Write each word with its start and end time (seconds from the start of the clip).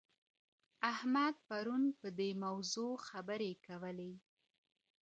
احمد 0.91 1.35
پرون 1.47 1.83
په 1.99 2.07
دې 2.17 2.29
موضوع 2.43 2.91
خبرې 3.07 3.51
کولې. 3.65 4.13